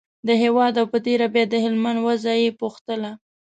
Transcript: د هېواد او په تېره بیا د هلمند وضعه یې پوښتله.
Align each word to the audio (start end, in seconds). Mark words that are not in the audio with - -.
د 0.27 0.29
هېواد 0.41 0.73
او 0.81 0.85
په 0.93 0.97
تېره 1.05 1.27
بیا 1.33 1.43
د 1.49 1.55
هلمند 1.65 1.99
وضعه 2.07 2.35
یې 2.43 2.57
پوښتله. 2.61 3.11